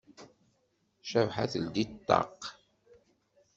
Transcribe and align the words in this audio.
Cabḥa 1.09 1.45
teldi-d 1.51 1.91
ṭṭaq. 1.97 2.41